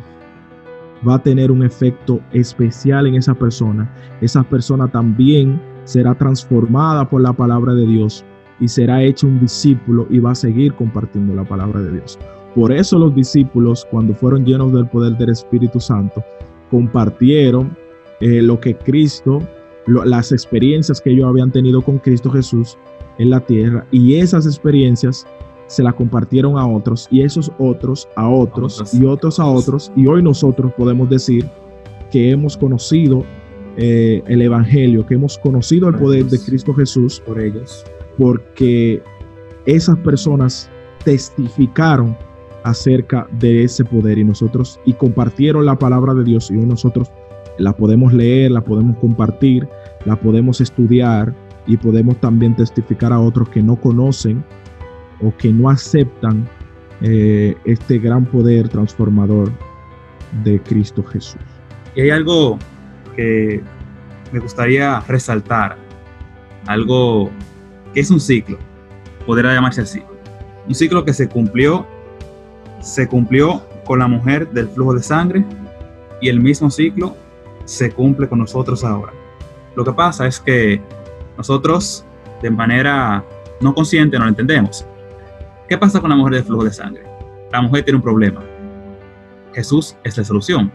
[1.05, 3.93] va a tener un efecto especial en esa persona.
[4.21, 8.23] Esa persona también será transformada por la palabra de Dios
[8.60, 12.19] y será hecho un discípulo y va a seguir compartiendo la palabra de Dios.
[12.54, 16.23] Por eso los discípulos, cuando fueron llenos del poder del Espíritu Santo,
[16.69, 17.75] compartieron
[18.19, 19.39] eh, lo que Cristo,
[19.88, 22.78] las experiencias que ellos habían tenido con Cristo Jesús
[23.17, 25.25] en la tierra y esas experiencias
[25.65, 30.06] se las compartieron a otros y esos otros a otros y otros a otros y
[30.06, 31.49] hoy nosotros podemos decir
[32.12, 33.23] que hemos conocido
[33.82, 37.86] eh, el Evangelio, que hemos conocido el poder de Cristo Jesús por ellos,
[38.18, 39.02] porque
[39.65, 40.70] esas personas
[41.06, 42.18] testificaron
[42.65, 47.10] acerca de ese poder y nosotros y compartieron la palabra de Dios y hoy nosotros
[47.58, 49.65] la podemos leer, la podemos compartir,
[50.04, 51.34] la podemos estudiar
[51.65, 54.44] y podemos también testificar a otros que no conocen
[55.22, 56.50] o que no aceptan
[57.02, 59.50] eh, este gran poder transformador
[60.44, 61.39] de Cristo Jesús.
[61.96, 62.60] Y hay algo
[64.32, 65.77] me gustaría resaltar,
[66.67, 67.29] algo
[67.93, 68.58] que es un ciclo,
[69.25, 70.03] podría llamarse así.
[70.67, 71.88] Un ciclo que se cumplió,
[72.79, 75.43] se cumplió con la mujer del flujo de sangre
[76.21, 77.15] y el mismo ciclo
[77.65, 79.13] se cumple con nosotros ahora.
[79.75, 80.82] Lo que pasa es que
[81.38, 82.05] nosotros
[82.41, 83.23] de manera
[83.62, 84.86] no consciente no lo entendemos.
[85.67, 87.03] ¿Qué pasa con la mujer del flujo de sangre?
[87.51, 88.41] La mujer tiene un problema.
[89.53, 90.71] Jesús es la solución.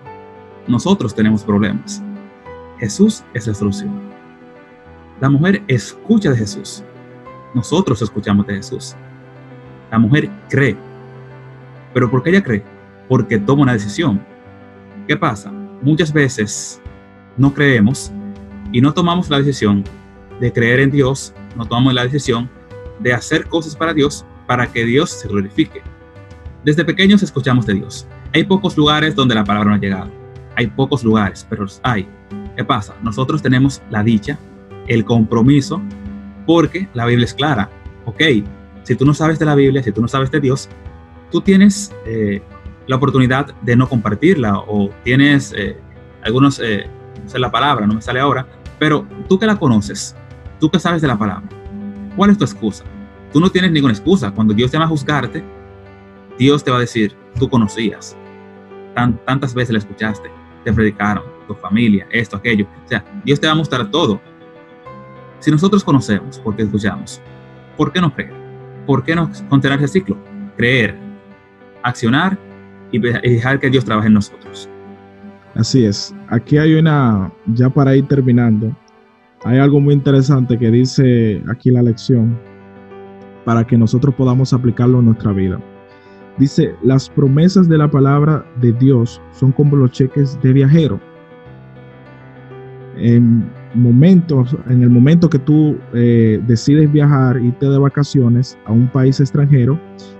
[0.66, 2.02] Nosotros tenemos problemas.
[2.78, 4.00] Jesús es la solución.
[5.20, 6.82] La mujer escucha de Jesús.
[7.54, 8.96] Nosotros escuchamos de Jesús.
[9.90, 10.76] La mujer cree.
[11.92, 12.64] ¿Pero por qué ella cree?
[13.08, 14.20] Porque toma una decisión.
[15.06, 15.52] ¿Qué pasa?
[15.82, 16.80] Muchas veces
[17.36, 18.12] no creemos
[18.72, 19.84] y no tomamos la decisión
[20.40, 22.50] de creer en Dios, no tomamos la decisión
[22.98, 25.82] de hacer cosas para Dios para que Dios se glorifique.
[26.64, 28.06] Desde pequeños escuchamos de Dios.
[28.32, 30.10] Hay pocos lugares donde la palabra no ha llegado.
[30.56, 32.08] Hay pocos lugares, pero hay.
[32.56, 32.94] ¿Qué pasa?
[33.02, 34.38] Nosotros tenemos la dicha,
[34.86, 35.82] el compromiso,
[36.46, 37.70] porque la Biblia es clara.
[38.04, 38.22] Ok,
[38.82, 40.68] si tú no sabes de la Biblia, si tú no sabes de Dios,
[41.30, 42.42] tú tienes eh,
[42.86, 45.76] la oportunidad de no compartirla o tienes eh,
[46.22, 46.86] algunos, eh,
[47.22, 48.46] no sé la palabra, no me sale ahora,
[48.78, 50.14] pero tú que la conoces,
[50.60, 51.48] tú que sabes de la palabra,
[52.16, 52.84] ¿cuál es tu excusa?
[53.32, 54.30] Tú no tienes ninguna excusa.
[54.30, 55.42] Cuando Dios te va a juzgarte,
[56.38, 58.16] Dios te va a decir, tú conocías,
[58.94, 60.30] tantas veces la escuchaste,
[60.62, 62.66] te predicaron, tu familia, esto, aquello.
[62.84, 64.20] O sea, Dios te va a mostrar todo.
[65.40, 67.20] Si nosotros conocemos porque escuchamos,
[67.76, 68.32] ¿por qué no creer?
[68.86, 70.16] ¿Por qué no continuar ese ciclo?
[70.56, 70.96] Creer,
[71.82, 72.38] accionar
[72.90, 74.68] y dejar que Dios trabaje en nosotros.
[75.54, 76.14] Así es.
[76.28, 78.74] Aquí hay una, ya para ir terminando,
[79.44, 82.38] hay algo muy interesante que dice aquí la lección
[83.44, 85.60] para que nosotros podamos aplicarlo en nuestra vida.
[86.38, 90.98] Dice, las promesas de la palabra de Dios son como los cheques de viajero.
[92.96, 98.88] En momentos, en el momento que tú eh, decides viajar, irte de vacaciones a un
[98.88, 99.78] país extranjero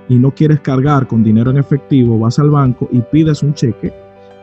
[0.09, 3.93] y no quieres cargar con dinero en efectivo, vas al banco y pides un cheque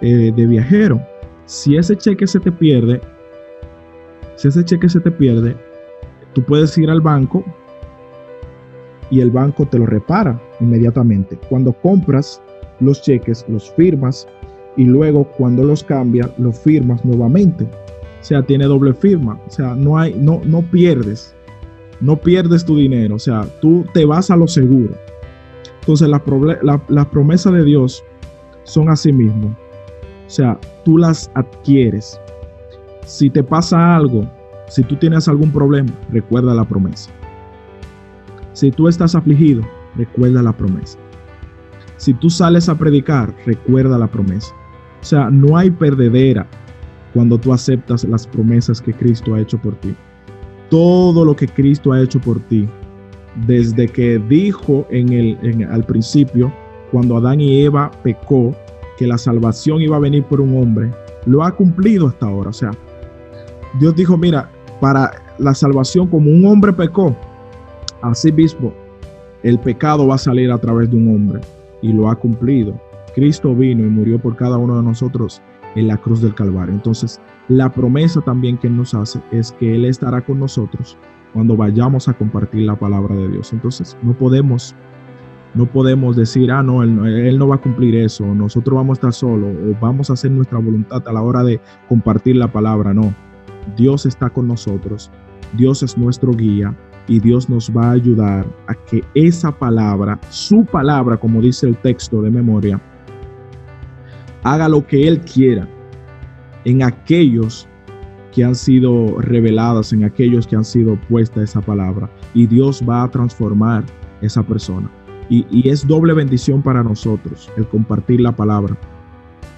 [0.01, 1.01] eh, de viajero.
[1.45, 3.01] Si ese cheque se te pierde,
[4.35, 5.55] si ese cheque se te pierde,
[6.33, 7.43] tú puedes ir al banco
[9.09, 11.37] y el banco te lo repara inmediatamente.
[11.49, 12.41] Cuando compras
[12.79, 14.27] los cheques, los firmas
[14.77, 17.67] y luego cuando los cambias, los firmas nuevamente.
[18.21, 19.39] O sea, tiene doble firma.
[19.47, 21.35] O sea, no hay, no, no pierdes.
[21.99, 23.15] No pierdes tu dinero.
[23.15, 24.95] O sea, tú te vas a lo seguro.
[25.81, 26.21] Entonces, las
[26.89, 28.03] la, promesas de Dios
[28.63, 29.55] son así mismo.
[30.27, 32.19] O sea, tú las adquieres.
[33.05, 34.29] Si te pasa algo,
[34.67, 37.09] si tú tienes algún problema, recuerda la promesa.
[38.53, 39.63] Si tú estás afligido,
[39.95, 40.99] recuerda la promesa.
[41.97, 44.53] Si tú sales a predicar, recuerda la promesa.
[45.01, 46.47] O sea, no hay perdedera
[47.13, 49.93] cuando tú aceptas las promesas que Cristo ha hecho por ti.
[50.69, 52.67] Todo lo que Cristo ha hecho por ti,
[53.45, 56.51] desde que dijo en el, al principio,
[56.91, 58.55] cuando Adán y Eva pecó,
[58.97, 60.91] que la salvación iba a venir por un hombre,
[61.25, 62.49] lo ha cumplido hasta ahora.
[62.49, 62.71] O sea,
[63.79, 67.15] Dios dijo, mira, para la salvación como un hombre pecó,
[68.01, 68.73] así mismo
[69.43, 71.41] el pecado va a salir a través de un hombre
[71.81, 72.79] y lo ha cumplido.
[73.15, 75.41] Cristo vino y murió por cada uno de nosotros
[75.75, 76.73] en la cruz del Calvario.
[76.73, 80.97] Entonces, la promesa también que nos hace es que Él estará con nosotros
[81.33, 83.53] cuando vayamos a compartir la palabra de Dios.
[83.53, 84.75] Entonces, no podemos
[85.53, 89.13] no podemos decir, ah, no él, no va a cumplir eso, nosotros vamos a estar
[89.13, 92.93] solos o vamos a hacer nuestra voluntad a la hora de compartir la palabra.
[92.93, 93.13] No,
[93.75, 95.11] Dios está con nosotros,
[95.57, 96.73] Dios es nuestro guía
[97.07, 101.75] y Dios nos va a ayudar a que esa palabra, su palabra, como dice el
[101.75, 102.79] texto de memoria,
[104.43, 105.67] haga lo que Él quiera
[106.65, 107.67] en aquellos
[108.31, 112.09] que han sido reveladas, en aquellos que han sido puesta esa palabra.
[112.33, 113.83] Y Dios va a transformar
[114.21, 114.89] esa persona.
[115.29, 118.77] Y, es doble bendición para nosotros el compartir la palabra,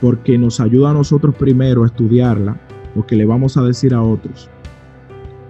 [0.02, 2.60] porque nos ayuda a nosotros primero a estudiarla,
[2.96, 4.50] lo que le vamos a decir a otros.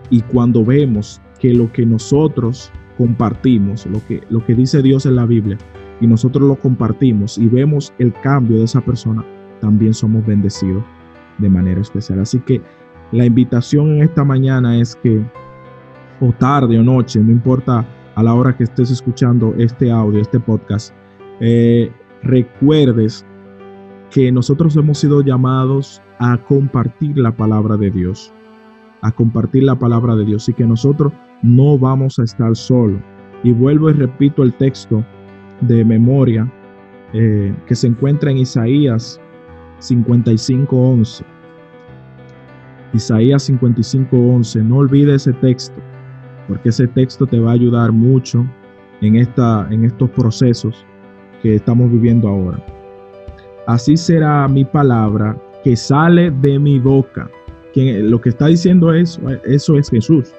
[0.10, 5.18] Y cuando vemos que lo que nosotros compartimos, lo que, lo que dice Dios en
[5.18, 5.58] la Biblia,
[6.04, 9.24] y nosotros lo compartimos y vemos el cambio de esa persona,
[9.62, 10.84] también somos bendecidos
[11.38, 12.20] de manera especial.
[12.20, 12.62] Así que
[13.14, 15.24] la invitación en esta mañana es que,
[16.20, 17.86] o tarde o noche, no importa
[18.16, 20.94] a la hora que estés escuchando este audio, este podcast,
[21.40, 21.90] eh,
[22.22, 23.26] recuerdes
[24.12, 28.34] que nosotros hemos sido llamados a compartir la palabra de Dios,
[29.02, 31.14] a compartir la palabra de Dios y que nosotros
[31.44, 33.00] no vamos a estar solos.
[33.42, 35.06] Y vuelvo y repito el texto
[35.68, 36.52] de memoria
[37.14, 39.20] eh, que se encuentra en Isaías
[39.80, 41.24] 55.11.
[42.94, 44.64] Isaías 55.11.
[44.64, 45.76] No olvides ese texto,
[46.48, 48.46] porque ese texto te va a ayudar mucho
[49.02, 50.86] en, esta, en estos procesos
[51.42, 52.64] que estamos viviendo ahora.
[53.68, 57.30] Así será mi palabra que sale de mi boca.
[57.74, 60.34] Que lo que está diciendo eso, eso es Jesús.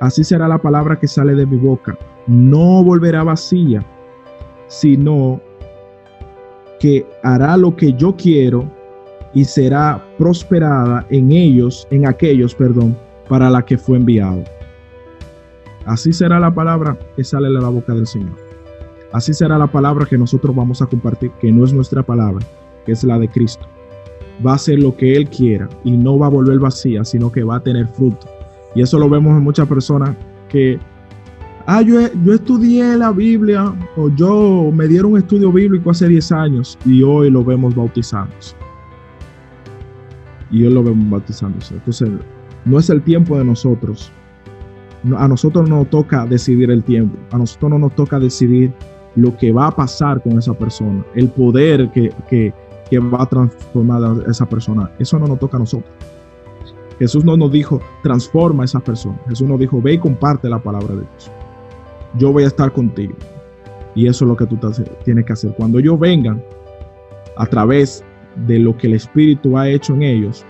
[0.00, 1.98] Así será la palabra que sale de mi boca.
[2.26, 3.84] No volverá vacía,
[4.68, 5.40] sino
[6.80, 8.70] que hará lo que yo quiero
[9.34, 12.96] y será prosperada en ellos, en aquellos, perdón,
[13.28, 14.44] para la que fue enviado.
[15.84, 18.34] Así será la palabra que sale de la boca del Señor.
[19.12, 22.44] Así será la palabra que nosotros vamos a compartir, que no es nuestra palabra,
[22.84, 23.66] que es la de Cristo.
[24.44, 27.44] Va a ser lo que Él quiera y no va a volver vacía, sino que
[27.44, 28.26] va a tener fruto.
[28.74, 30.16] Y eso lo vemos en muchas personas
[30.48, 30.78] que,
[31.66, 36.32] ah, yo, yo estudié la Biblia o yo me dieron un estudio bíblico hace 10
[36.32, 38.56] años y hoy lo vemos bautizándose.
[40.50, 41.74] Y hoy lo vemos bautizándose.
[41.74, 42.08] Entonces,
[42.64, 44.10] no es el tiempo de nosotros.
[45.16, 47.16] A nosotros no nos toca decidir el tiempo.
[47.30, 48.72] A nosotros no nos toca decidir
[49.14, 52.52] lo que va a pasar con esa persona, el poder que, que,
[52.90, 54.90] que va a transformar a esa persona.
[54.98, 55.90] Eso no nos toca a nosotros.
[56.98, 59.18] Jesús no nos dijo, transforma a esa persona.
[59.28, 61.30] Jesús nos dijo, ve y comparte la palabra de Dios.
[62.18, 63.14] Yo voy a estar contigo.
[63.94, 64.58] Y eso es lo que tú
[65.04, 65.54] tienes que hacer.
[65.56, 66.42] Cuando ellos vengan
[67.36, 68.04] a través
[68.46, 70.44] de lo que el Espíritu ha hecho en ellos,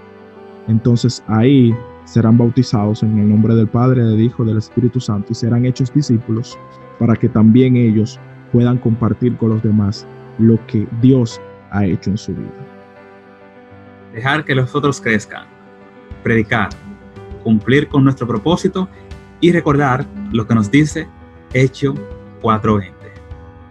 [0.68, 1.74] entonces ahí
[2.04, 5.92] serán bautizados en el nombre del Padre, del Hijo, del Espíritu Santo y serán hechos
[5.92, 6.58] discípulos
[6.98, 8.18] para que también ellos
[8.52, 10.06] puedan compartir con los demás
[10.38, 12.50] lo que Dios ha hecho en su vida.
[14.12, 15.56] Dejar que los otros crezcan
[16.26, 16.70] predicar,
[17.44, 18.88] cumplir con nuestro propósito
[19.40, 21.06] y recordar lo que nos dice
[21.52, 21.94] Hecho
[22.42, 22.92] 4.20.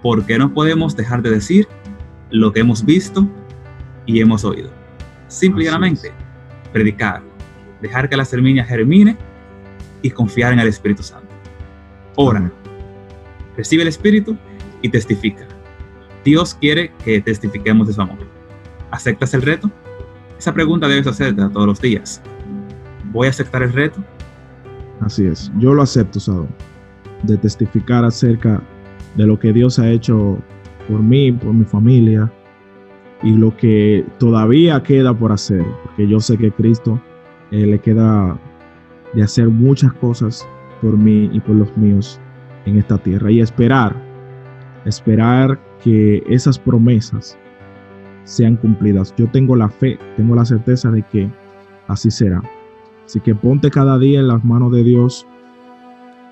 [0.02, 1.68] Porque no podemos dejar de decir
[2.30, 3.28] lo que hemos visto
[4.06, 4.70] y hemos oído.
[5.28, 6.12] Simplemente
[6.72, 7.22] predicar,
[7.82, 9.18] dejar que la semilla germine
[10.02, 11.28] y confiar en el Espíritu Santo.
[12.16, 12.52] Ora,
[13.58, 14.38] recibe el Espíritu
[14.82, 15.46] y testifica.
[16.24, 18.18] Dios quiere que testifiquemos de su amor.
[18.92, 19.72] ¿Aceptas el reto?
[20.38, 22.22] Esa pregunta debes hacerte todos los días
[23.16, 24.04] voy a aceptar el reto.
[25.02, 26.48] Así es, yo lo acepto, Sado,
[27.24, 28.62] de testificar acerca
[29.16, 30.38] de lo que Dios ha hecho
[30.88, 32.32] por mí, por mi familia
[33.24, 37.00] y lo que todavía queda por hacer, porque yo sé que Cristo
[37.52, 38.38] eh, le queda
[39.14, 40.48] de hacer muchas cosas
[40.82, 42.20] por mí y por los míos
[42.66, 43.96] en esta tierra y esperar,
[44.86, 47.38] esperar que esas promesas
[48.24, 49.14] sean cumplidas.
[49.18, 51.30] Yo tengo la fe, tengo la certeza de que
[51.88, 52.42] así será.
[53.06, 55.26] Así que ponte cada día en las manos de Dios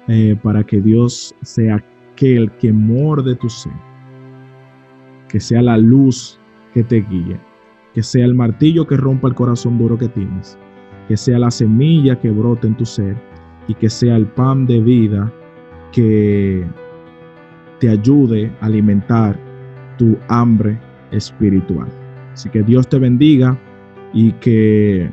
[0.07, 1.75] eh, para que Dios sea
[2.13, 3.71] aquel que morde tu ser,
[5.29, 6.39] que sea la luz
[6.73, 7.39] que te guíe,
[7.93, 10.57] que sea el martillo que rompa el corazón duro que tienes,
[11.07, 13.15] que sea la semilla que brote en tu ser
[13.67, 15.31] y que sea el pan de vida
[15.91, 16.65] que
[17.79, 19.37] te ayude a alimentar
[19.97, 20.77] tu hambre
[21.11, 21.87] espiritual.
[22.33, 23.57] Así que Dios te bendiga
[24.13, 25.09] y que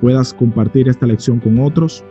[0.00, 2.04] puedas compartir esta lección con otros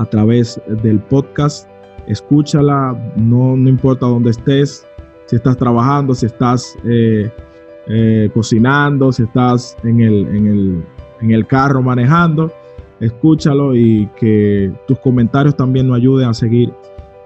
[0.00, 1.68] a través del podcast.
[2.06, 4.86] Escúchala, no, no importa dónde estés,
[5.26, 7.30] si estás trabajando, si estás eh,
[7.86, 10.84] eh, cocinando, si estás en el, en, el,
[11.20, 12.50] en el carro manejando,
[12.98, 16.72] escúchalo y que tus comentarios también nos ayuden a seguir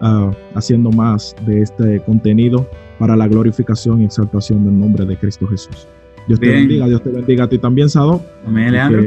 [0.03, 2.68] uh, haciendo más de este contenido
[2.99, 5.89] para la glorificación y exaltación del nombre de Cristo Jesús.
[6.27, 8.20] Dios te bendiga, Dios te bendiga a ti también, Sado.
[8.47, 9.03] Amén, Leandro.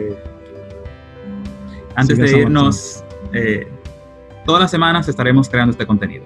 [1.95, 3.03] Antes de irnos,
[3.33, 3.67] eh,
[4.45, 6.23] todas las semanas estaremos creando este contenido.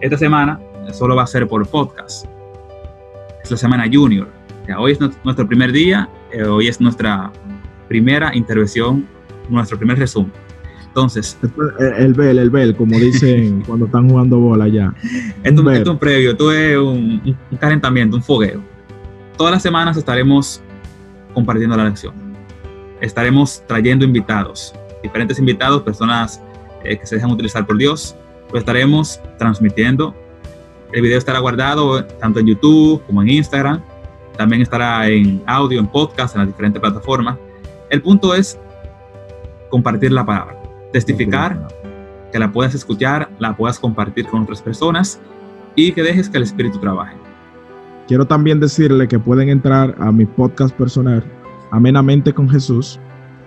[0.00, 0.60] Esta semana
[0.92, 2.26] solo va a ser por podcast.
[3.42, 4.28] Es la semana junior.
[4.76, 7.30] hoy es nuestro primer día, eh, hoy es nuestra
[7.88, 9.06] primera intervención,
[9.48, 10.32] nuestro primer resumen.
[10.86, 11.38] Entonces.
[11.98, 14.94] El, bel, el bel, como dicen cuando están jugando bola ya.
[15.42, 18.62] Esto, es un previo, esto es un, un calentamiento, un fogueo.
[19.36, 20.62] Todas las semanas estaremos
[21.34, 22.14] compartiendo la lección.
[23.00, 24.74] Estaremos trayendo invitados,
[25.06, 26.40] diferentes invitados, personas
[26.84, 28.16] eh, que se dejan utilizar por Dios.
[28.52, 30.14] Lo estaremos transmitiendo.
[30.92, 33.82] El video estará guardado tanto en YouTube como en Instagram.
[34.36, 37.36] También estará en audio, en podcast, en las diferentes plataformas.
[37.90, 38.58] El punto es
[39.70, 40.56] compartir la palabra,
[40.92, 41.68] testificar,
[42.32, 45.20] que la puedas escuchar, la puedas compartir con otras personas
[45.74, 47.16] y que dejes que el Espíritu trabaje.
[48.08, 51.24] Quiero también decirle que pueden entrar a mi podcast personal,
[51.70, 52.98] Amenamente con Jesús.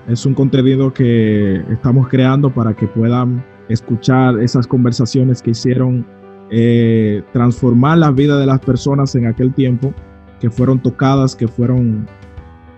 [0.10, 6.04] Es un contenido que estamos creando para que puedan escuchar esas conversaciones que hicieron
[6.50, 9.94] eh, transformar la vida de las personas en aquel tiempo,
[10.40, 12.08] que fueron tocadas, que fueron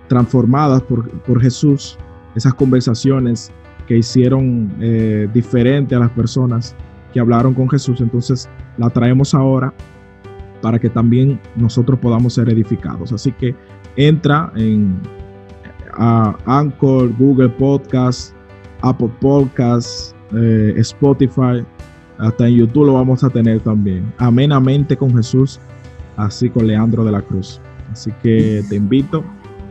[0.09, 1.97] transformadas por, por Jesús,
[2.35, 3.49] esas conversaciones
[3.87, 6.75] que hicieron eh, diferente a las personas
[7.13, 8.01] que hablaron con Jesús.
[8.01, 9.73] Entonces la traemos ahora
[10.61, 13.13] para que también nosotros podamos ser edificados.
[13.13, 13.55] Así que
[13.95, 14.99] entra en
[15.93, 18.33] a Anchor, Google Podcast,
[18.81, 21.63] Apple Podcasts, eh, Spotify,
[22.17, 24.13] hasta en YouTube lo vamos a tener también.
[24.17, 25.59] Amenamente con Jesús,
[26.17, 27.59] así con Leandro de la Cruz.
[27.91, 29.23] Así que te invito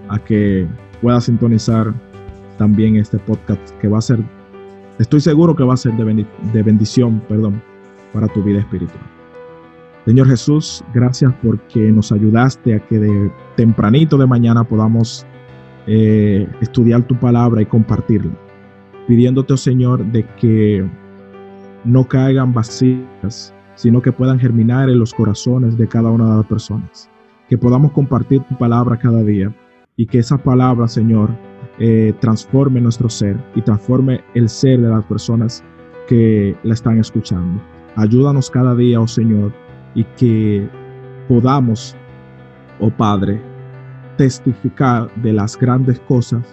[0.08, 0.66] a que
[1.00, 1.94] puedas sintonizar
[2.58, 4.18] también este podcast que va a ser,
[4.98, 7.62] estoy seguro que va a ser de, bendición, perdón,
[8.12, 9.00] para tu vida espiritual.
[10.04, 15.24] Señor Jesús, gracias porque nos ayudaste a que de tempranito de mañana podamos
[15.86, 18.32] eh, estudiar tu palabra y compartirla,
[19.06, 20.86] pidiéndote, oh Señor, de que
[21.84, 26.46] no caigan vacías, sino que puedan germinar en los corazones de cada una de las
[26.46, 27.10] personas,
[27.48, 29.54] que podamos compartir tu palabra cada día
[29.96, 31.30] y que esa palabra, Señor,
[31.78, 35.64] eh, transforme nuestro ser y transforme el ser de las personas
[36.06, 37.60] que la están escuchando.
[37.96, 39.52] Ayúdanos cada día, oh Señor,
[39.94, 40.68] y que
[41.28, 41.96] podamos,
[42.80, 43.40] oh Padre,
[44.20, 46.44] testificar de las grandes cosas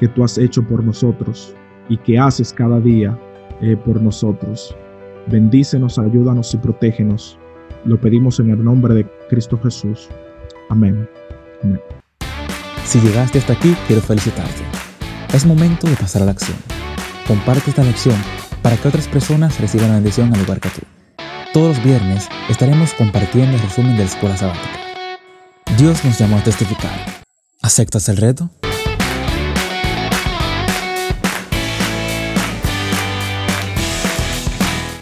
[0.00, 1.54] que tú has hecho por nosotros
[1.88, 3.16] y que haces cada día
[3.60, 4.74] eh, por nosotros.
[5.28, 7.38] Bendícenos, ayúdanos y protégenos.
[7.84, 10.08] Lo pedimos en el nombre de Cristo Jesús.
[10.68, 11.08] Amén.
[12.82, 14.64] Si llegaste hasta aquí, quiero felicitarte.
[15.32, 16.58] Es momento de pasar a la acción.
[17.28, 18.16] Comparte esta lección
[18.62, 20.80] para que otras personas reciban la bendición al lugar que tú.
[21.52, 24.91] Todos los viernes estaremos compartiendo el resumen de la escuela sabática.
[25.76, 26.92] Dios nos llamó a testificar.
[27.62, 28.50] ¿Aceptas el reto?